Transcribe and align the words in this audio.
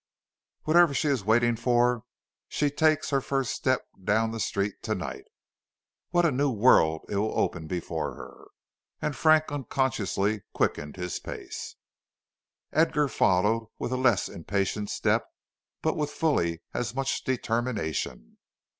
"Whatever 0.63 0.95
she 0.95 1.09
is 1.09 1.23
waiting 1.23 1.55
for, 1.55 2.05
she 2.47 2.71
takes 2.71 3.11
her 3.11 3.21
first 3.21 3.53
step 3.53 3.85
down 4.03 4.31
the 4.31 4.39
street 4.39 4.81
to 4.81 4.95
night. 4.95 5.25
What 6.09 6.25
a 6.25 6.31
new 6.31 6.49
world 6.49 7.05
it 7.07 7.17
will 7.17 7.37
open 7.37 7.67
before 7.67 8.15
her!" 8.15 8.45
And 8.99 9.15
Frank 9.15 9.51
unconsciously 9.51 10.41
quickened 10.55 10.95
his 10.95 11.19
pace. 11.19 11.75
Edgar 12.73 13.09
followed 13.09 13.69
with 13.77 13.91
a 13.91 13.95
less 13.95 14.27
impatient 14.27 14.89
step 14.89 15.23
but 15.83 15.95
with 15.95 16.09
fully 16.09 16.63
as 16.73 16.95
much 16.95 17.23
determination. 17.23 18.39